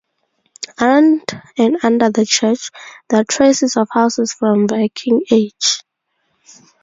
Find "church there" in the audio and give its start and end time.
2.25-3.19